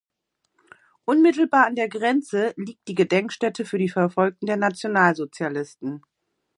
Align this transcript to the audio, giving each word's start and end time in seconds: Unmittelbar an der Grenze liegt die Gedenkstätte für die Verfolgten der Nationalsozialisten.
Unmittelbar 1.05 1.67
an 1.67 1.75
der 1.75 1.87
Grenze 1.87 2.55
liegt 2.57 2.87
die 2.87 2.95
Gedenkstätte 2.95 3.65
für 3.65 3.77
die 3.77 3.87
Verfolgten 3.89 4.47
der 4.47 4.57
Nationalsozialisten. 4.57 6.01